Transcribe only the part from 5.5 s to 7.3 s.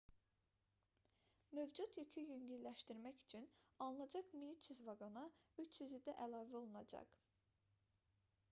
300-ü də əlavə olunacaq